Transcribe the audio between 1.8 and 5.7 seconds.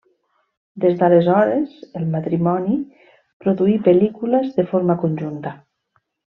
el matrimoni produí pel·lícules de forma conjunta.